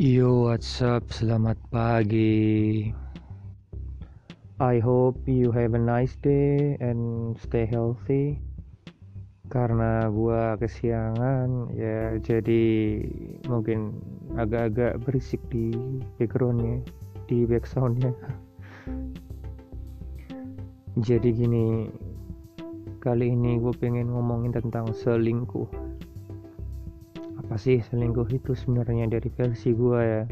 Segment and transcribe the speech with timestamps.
[0.00, 1.12] Yo, what's up?
[1.12, 2.88] Selamat pagi.
[4.56, 8.40] I hope you have a nice day and stay healthy.
[9.52, 12.96] Karena gua kesiangan, ya jadi
[13.44, 14.00] mungkin
[14.40, 15.68] agak-agak berisik di
[16.16, 16.80] backgroundnya,
[17.28, 18.16] di backsoundnya.
[21.12, 21.92] jadi gini,
[23.04, 25.68] kali ini gue pengen ngomongin tentang selingkuh
[27.50, 30.22] apa sih selingkuh itu sebenarnya dari versi gue ya.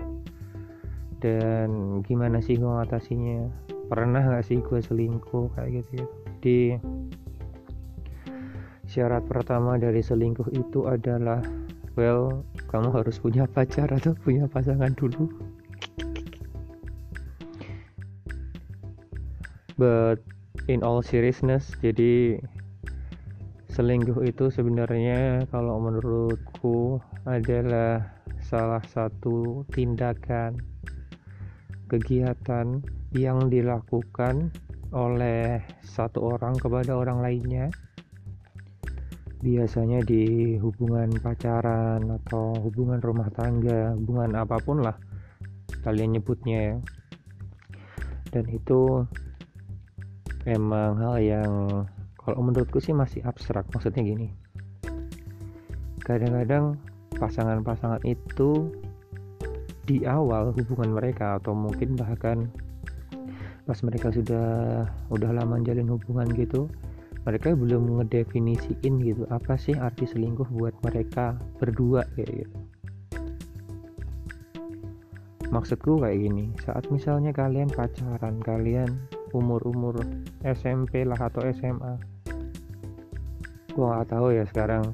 [1.19, 3.43] Dan gimana sih gue ngatasinya?
[3.91, 6.07] Pernah gak sih gue selingkuh kayak gitu ya?
[6.39, 6.59] Di
[8.87, 11.43] syarat pertama dari selingkuh itu adalah
[11.99, 15.27] well kamu harus punya pacar atau punya pasangan dulu.
[19.75, 20.23] But
[20.71, 22.39] in all seriousness jadi
[23.79, 26.99] selingkuh itu sebenarnya kalau menurutku
[27.29, 28.01] adalah
[28.41, 30.57] salah satu tindakan
[31.93, 32.81] kegiatan
[33.13, 34.49] yang dilakukan
[34.93, 37.69] oleh satu orang kepada orang lainnya.
[39.39, 44.97] Biasanya di hubungan pacaran atau hubungan rumah tangga hubungan apa pun lah
[45.87, 46.77] kalian nyebutnya ya.
[48.29, 49.07] Dan itu
[50.45, 51.53] memang hal yang
[52.19, 54.29] kalau menurutku sih masih abstrak maksudnya gini.
[56.03, 56.77] Kadang-kadang
[57.19, 58.73] pasangan-pasangan itu
[59.85, 62.47] di awal hubungan mereka atau mungkin bahkan
[63.69, 66.71] pas mereka sudah udah lama jalin hubungan gitu
[67.29, 72.59] mereka belum ngedefinisiin gitu apa sih arti selingkuh buat mereka berdua kayak gitu.
[75.49, 78.89] Maksudku kayak gini saat misalnya kalian pacaran kalian
[79.33, 80.01] umur-umur
[80.45, 82.01] SMP lah atau SMA
[83.73, 84.91] gue nggak tahu ya sekarang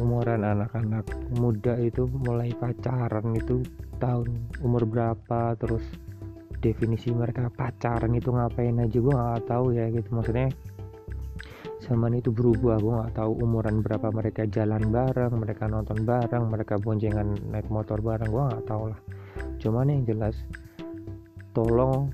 [0.00, 1.04] umuran anak-anak
[1.36, 3.60] muda itu mulai pacaran itu
[4.00, 5.84] tahun umur berapa terus
[6.64, 10.08] definisi mereka pacaran itu ngapain aja gue nggak tahu ya gitu.
[10.14, 10.48] Maksudnya
[11.82, 16.78] zaman itu berubah gue nggak tahu umuran berapa mereka jalan bareng mereka nonton bareng mereka
[16.78, 19.00] boncengan naik motor bareng gue nggak tahu lah.
[19.60, 20.38] Cuman yang jelas
[21.52, 22.08] tolong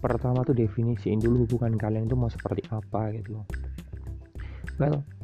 [0.00, 3.44] pertama tuh definisiin dulu hubungan kalian itu mau seperti apa gitu.
[4.80, 5.19] Well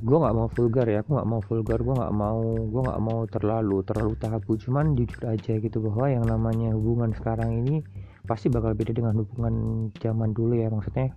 [0.00, 3.20] gue nggak mau vulgar ya aku nggak mau vulgar gue nggak mau gue nggak mau
[3.28, 4.52] terlalu terlalu tabu.
[4.56, 7.84] Cuman jujur aja gitu bahwa yang namanya hubungan sekarang ini
[8.24, 9.54] pasti bakal beda dengan hubungan
[10.00, 10.72] zaman dulu ya.
[10.72, 11.12] Maksudnya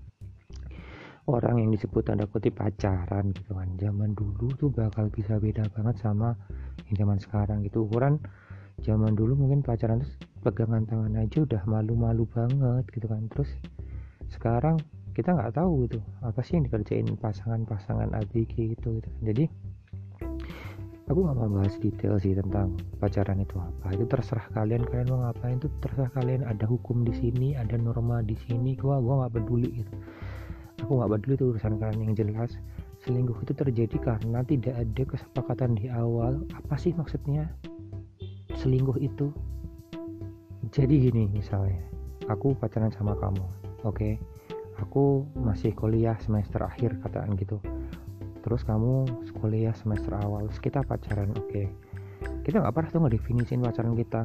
[1.31, 3.71] orang yang disebut tanda kutip pacaran gitu kan.
[3.79, 6.35] Zaman dulu tuh bakal bisa beda banget sama
[6.91, 7.87] yang zaman sekarang gitu.
[7.87, 8.19] Ukuran
[8.83, 13.31] zaman dulu mungkin pacaran terus pegangan tangan aja udah malu-malu banget gitu kan.
[13.31, 13.47] Terus
[14.27, 14.75] sekarang
[15.13, 19.45] kita nggak tahu gitu apa sih yang dikerjain pasangan-pasangan ABG gitu gitu jadi
[21.11, 23.91] aku nggak mau bahas detail sih tentang pacaran itu apa.
[23.95, 26.47] Itu terserah kalian kalian mau ngapain itu terserah kalian.
[26.47, 28.75] Ada hukum di sini ada norma di sini.
[28.79, 29.93] Gua gua nggak peduli gitu.
[30.87, 32.51] Aku nggak peduli itu urusan kalian yang jelas.
[33.03, 36.39] Selingkuh itu terjadi karena tidak ada kesepakatan di awal.
[36.55, 37.51] Apa sih maksudnya
[38.55, 39.35] selingkuh itu?
[40.71, 41.83] Jadi gini misalnya
[42.31, 43.43] aku pacaran sama kamu
[43.83, 43.93] oke?
[43.93, 44.13] okay?
[44.79, 47.59] Aku masih kuliah semester akhir kataan gitu.
[48.43, 49.07] Terus kamu
[49.39, 51.49] kuliah semester awal terus kita pacaran oke.
[51.49, 51.67] Okay.
[52.43, 54.21] kita nggak pernah tuh ngedefinisin pacaran kita.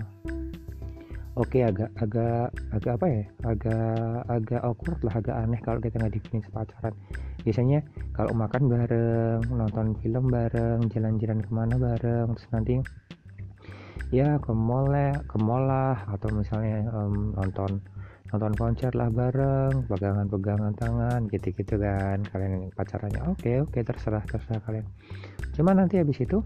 [1.38, 3.22] Oke okay, agak agak agak apa ya?
[3.46, 6.94] Agak agak awkward lah agak aneh kalau kita nggak definisi pacaran.
[7.46, 7.78] Biasanya
[8.10, 12.74] kalau makan bareng nonton film bareng jalan-jalan ke mana bareng terus nanti
[14.08, 14.88] ya ke mall
[15.28, 17.78] ke mall lah atau misalnya um, nonton
[18.28, 23.24] nonton konser lah bareng pegangan-pegangan tangan gitu-gitu kan kalian pacarannya.
[23.28, 24.86] Oke okay, oke okay, terserah terserah kalian.
[25.56, 26.44] Cuman nanti habis itu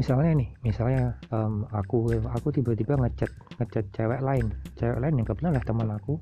[0.00, 3.30] misalnya nih misalnya um, aku aku tiba-tiba ngechat
[3.60, 4.48] ngechat cewek lain.
[4.80, 6.16] Cewek lain yang kebetulan lah teman aku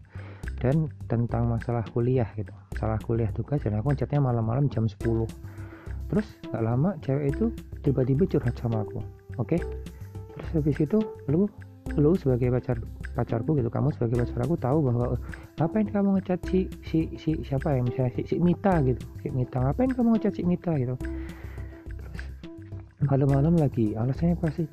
[0.58, 2.50] dan tentang masalah kuliah gitu.
[2.74, 4.98] Masalah kuliah tugas dan aku ngechatnya malam-malam jam 10
[6.08, 7.52] terus gak lama cewek itu
[7.84, 8.98] tiba-tiba curhat sama aku.
[9.38, 9.60] Oke?
[9.60, 9.62] Okay?
[10.38, 11.50] terus habis itu lu
[11.98, 12.78] lu sebagai pacar
[13.18, 13.66] pacarku gitu.
[13.66, 15.18] Kamu sebagai pacar aku tahu bahwa
[15.58, 17.82] ngapain kamu ngecat si si si siapa ya?
[17.82, 19.02] Misalnya si, si Mita gitu.
[19.26, 20.78] Si Mita ngapain kamu ngecat si Mita?
[20.78, 20.94] Gitu.
[21.98, 22.20] Terus
[23.02, 24.64] malam-malam lagi alasannya pasti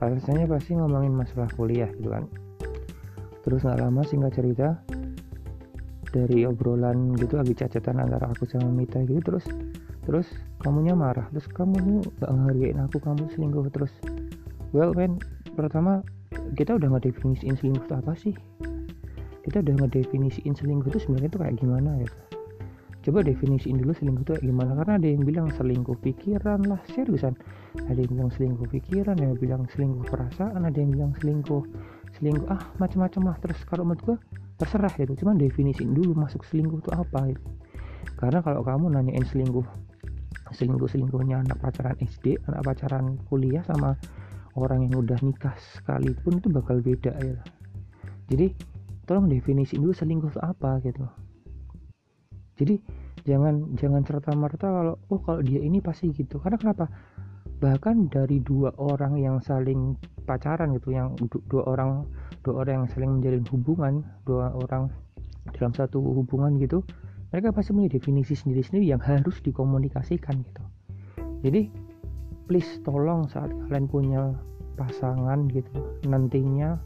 [0.00, 2.24] alasannya pasti ngomongin masalah kuliah gitu kan?
[3.44, 4.80] Terus nggak lama singkat cerita
[6.12, 9.20] dari obrolan gitu lagi cacatan antara aku sama Mita gitu.
[9.20, 9.44] Terus
[10.08, 10.26] terus
[10.64, 11.28] kamunya marah.
[11.36, 13.92] Terus kamu nggak ngehargain aku kamu selingkuh terus.
[14.72, 15.20] Well man
[15.52, 16.00] pertama
[16.58, 18.34] kita udah ngedefinisiin selingkuh itu apa sih?
[19.42, 22.42] Kita udah ngedefinisiin selingkuh itu sebenarnya itu kayak gimana gitu
[23.02, 27.34] coba definisiin dulu selingkuh itu gimana karena ada yang bilang selingkuh pikiran lah seriusan.
[27.90, 31.66] Ada yang bilang selingkuh pikiran ada yang bilang selingkuh perasaan ada yang bilang selingkuh
[32.18, 33.36] selingkuh ah macam-macam lah.
[33.42, 34.16] Terus kalau menurut gue
[34.62, 35.12] terserah gitu.
[35.18, 37.42] Cuman definisiin dulu masuk selingkuh itu apa gitu.
[38.14, 39.66] Karena kalau kamu nanyain selingkuh
[40.54, 43.98] selingkuh selingkuhnya anak pacaran SD anak pacaran kuliah sama
[44.56, 47.40] orang yang udah nikah sekalipun itu bakal beda ya.
[48.28, 48.52] Jadi
[49.08, 51.04] tolong definisi dulu selingkuh apa gitu.
[52.60, 52.76] Jadi
[53.24, 56.36] jangan jangan serta merta kalau oh kalau dia ini pasti gitu.
[56.40, 56.86] Karena kenapa?
[57.62, 59.94] Bahkan dari dua orang yang saling
[60.26, 61.14] pacaran gitu yang
[61.50, 62.06] dua orang
[62.42, 63.94] dua orang yang saling menjalin hubungan
[64.26, 64.90] dua orang
[65.54, 66.86] dalam satu hubungan gitu
[67.34, 70.62] mereka pasti punya definisi sendiri-sendiri yang harus dikomunikasikan gitu.
[71.42, 71.72] Jadi
[72.52, 74.36] please tolong saat kalian punya
[74.76, 75.72] pasangan gitu
[76.04, 76.76] nantinya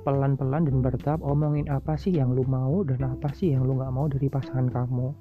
[0.00, 3.92] pelan-pelan dan bertahap omongin apa sih yang lu mau dan apa sih yang lu nggak
[3.92, 5.12] mau dari pasangan kamu.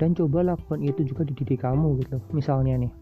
[0.00, 2.16] Dan coba lakukan itu juga di diri kamu gitu.
[2.32, 2.92] Misalnya nih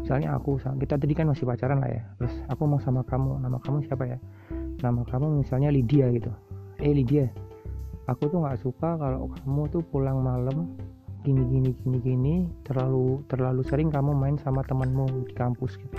[0.00, 3.60] misalnya aku kita tadi kan masih pacaran lah ya terus aku mau sama kamu nama
[3.60, 4.16] kamu siapa ya?
[4.80, 6.32] Nama kamu misalnya Lydia gitu.
[6.80, 7.28] Eh Lydia
[8.08, 10.72] aku tuh nggak suka kalau kamu tuh pulang malam
[11.26, 15.98] gini gini gini gini terlalu terlalu sering kamu main sama temanmu di kampus gitu.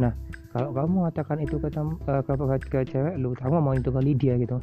[0.00, 0.16] Nah
[0.50, 4.00] kalau kamu mengatakan itu ke, uh, ke, ke, ke cewek lu kamu mau itu ke
[4.00, 4.58] Lydia gitu.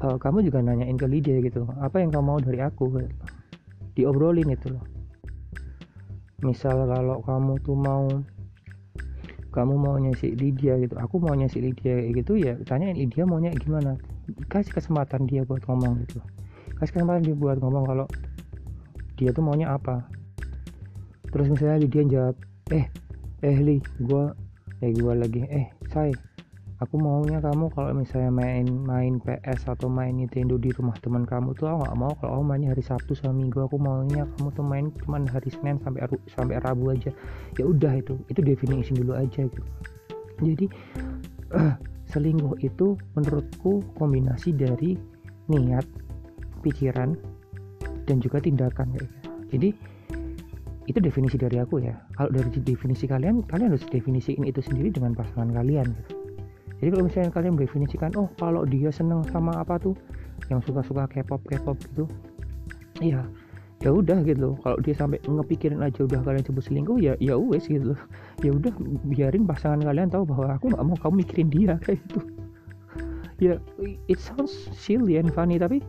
[0.00, 2.88] Uh, kamu juga nanyain ke Lydia gitu apa yang kamu mau dari aku?
[2.96, 3.08] Gitu.
[3.98, 4.84] diobrolin itu loh.
[6.46, 8.06] Misal kalau kamu tuh mau
[9.50, 13.98] kamu maunya si Lydia gitu aku maunya si Lydia gitu ya tanyain Lydia maunya gimana?
[14.46, 16.22] Kasih kesempatan dia buat ngomong gitu.
[16.22, 16.39] kasih
[16.88, 18.06] kesempatan dia buat ngomong kalau
[19.20, 20.08] dia tuh maunya apa.
[21.28, 22.36] Terus misalnya Lydia jawab
[22.72, 22.88] eh
[23.44, 24.32] eh li gua
[24.80, 26.10] eh gua lagi eh say
[26.80, 31.52] aku maunya kamu kalau misalnya main main PS atau main Nintendo di rumah teman kamu
[31.52, 33.60] tuh aku nggak mau kalau kamu mainnya hari Sabtu sama Minggu.
[33.68, 37.12] Aku maunya kamu tuh main cuman hari Senin sampai sampai Rabu aja.
[37.60, 39.62] Ya udah itu itu definisi dulu aja gitu.
[40.40, 40.66] Jadi
[41.52, 41.76] uh,
[42.10, 44.96] selingkuh itu menurutku kombinasi dari
[45.52, 45.84] niat
[46.60, 47.16] pikiran
[48.04, 49.04] dan juga tindakan ya
[49.50, 49.74] jadi
[50.90, 51.94] itu definisi dari aku ya.
[52.18, 56.12] Kalau dari definisi kalian kalian harus definisiin itu sendiri dengan pasangan kalian gitu.
[56.82, 59.94] Jadi kalau misalnya kalian mendefinisikan oh kalau dia seneng sama apa tuh
[60.48, 62.04] yang suka-suka K-pop K-pop gitu
[63.04, 63.22] iya
[63.84, 64.58] ya udah gitu.
[64.64, 67.94] Kalau dia sampai ngepikirin aja udah kalian sebut selingkuh ya ya wes gitu.
[68.42, 68.72] Ya udah
[69.06, 72.20] biarin pasangan kalian tahu bahwa aku nggak mau kamu mikirin dia kayak gitu.
[73.40, 73.54] Ya
[74.08, 75.84] it sounds silly and funny tapi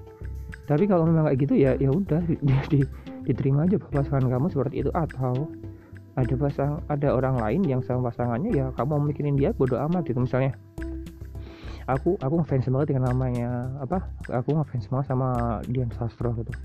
[0.71, 2.87] tapi kalau memang kayak gitu ya ya udah jadi
[3.27, 4.91] diterima aja pasangan kamu seperti itu.
[4.95, 5.51] Atau
[6.15, 10.07] ada pasang ada orang lain yang sama pasangannya ya kamu mau mikirin dia bodoh amat
[10.07, 10.23] gitu.
[10.23, 10.55] Misalnya
[11.91, 13.99] aku aku ngefans banget dengan namanya apa
[14.31, 16.55] aku ngefans banget sama Dian Sastro gitu.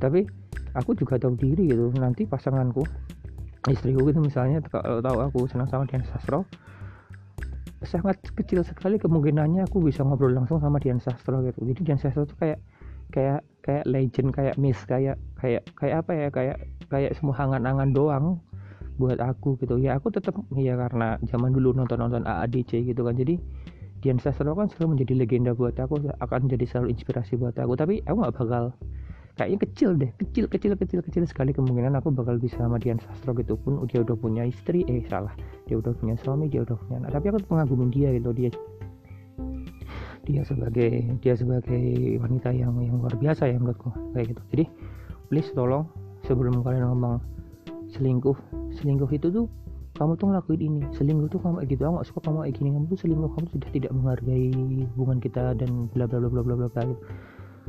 [0.00, 0.24] Tapi
[0.72, 1.92] aku juga tahu diri gitu.
[2.00, 2.88] Nanti pasanganku
[3.68, 6.48] istriku gitu misalnya kalau tahu aku senang sama Dian Sastro
[7.84, 11.60] sangat kecil sekali kemungkinannya aku bisa ngobrol langsung sama Dian Sastro gitu.
[11.64, 12.60] Jadi Dian Sastro tuh kayak
[13.10, 16.56] kayak kayak legend kayak miss kayak kayak kayak apa ya kayak
[16.88, 18.40] kayak semua hangan-hangan doang
[19.00, 19.80] buat aku gitu.
[19.80, 23.16] Ya aku tetap ya karena zaman dulu nonton-nonton AADC gitu kan.
[23.16, 23.40] Jadi
[24.00, 27.76] Dian Sastro kan selalu menjadi legenda buat aku akan jadi selalu inspirasi buat aku.
[27.76, 28.64] Tapi aku nggak bakal
[29.38, 33.32] kayaknya kecil deh kecil kecil kecil kecil sekali kemungkinan aku bakal bisa sama Dian Sastro
[33.36, 33.80] gitu pun.
[33.88, 35.32] Dia udah punya istri eh salah.
[35.64, 37.16] Dia udah punya suami dia udah punya anak.
[37.16, 38.52] Tapi aku pengagumin dia gitu dia
[40.32, 44.64] dia sebagai dia sebagai wanita yang yang luar biasa ya menurutku kayak gitu jadi
[45.30, 45.86] please tolong
[46.26, 47.18] sebelum kalian ngomong
[47.90, 48.36] selingkuh
[48.78, 49.46] selingkuh itu tuh
[49.98, 52.84] kamu tuh ngelakuin ini selingkuh tuh kamu gitu aku gak suka kamu kayak gini kamu
[52.88, 54.48] tuh selingkuh kamu sudah tidak menghargai
[54.94, 57.02] hubungan kita dan bla bla bla bla bla bla gitu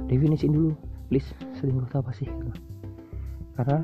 [0.08, 0.72] definisiin dulu
[1.12, 1.28] please
[1.60, 2.54] selingkuh itu apa sih gitu.
[3.60, 3.84] karena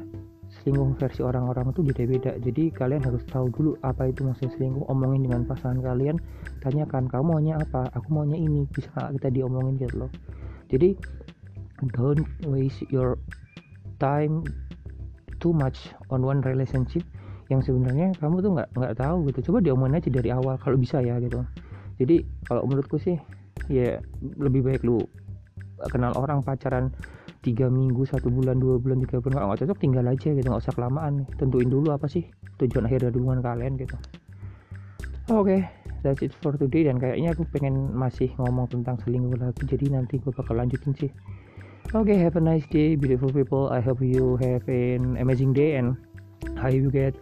[0.67, 2.36] selingkuh versi orang-orang itu beda-beda.
[2.43, 6.19] Jadi kalian harus tahu dulu apa itu maksudnya selingkuh omongin dengan pasangan kalian
[6.59, 7.88] tanyakan kamu maunya apa?
[7.95, 8.67] Aku maunya ini.
[8.67, 10.12] Bisa gak kita diomongin gitu loh.
[10.67, 11.00] Jadi
[11.95, 13.15] don't waste your
[14.03, 14.43] time
[15.39, 17.07] too much on one relationship
[17.47, 19.39] yang sebenarnya kamu tuh nggak nggak tahu gitu.
[19.47, 21.47] Coba diomongin aja dari awal kalau bisa ya gitu.
[21.95, 23.15] Jadi kalau menurutku sih
[23.71, 24.03] ya
[24.36, 25.00] lebih baik lu
[25.95, 26.91] kenal orang pacaran
[27.47, 30.75] tiga minggu satu bulan dua bulan tiga bulan nggak cocok tinggal aja gitu nggak usah
[30.75, 31.23] kelamaan.
[31.39, 32.27] Tentuin dulu apa sih
[32.59, 33.95] tujuan akhir dari hubungan kalian gitu.
[35.31, 35.61] Oke okay,
[36.03, 40.19] that's it for today dan kayaknya aku pengen masih ngomong tentang selingkuh lagi jadi nanti
[40.19, 41.11] gue bakal lanjutin sih.
[41.95, 43.71] Oke okay, have a nice day beautiful people.
[43.71, 45.95] I hope you have an amazing day and
[46.59, 47.15] I you get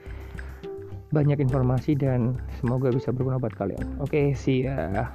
[1.13, 4.01] banyak informasi dan semoga bisa berguna buat kalian.
[4.01, 5.05] Oke okay, see ya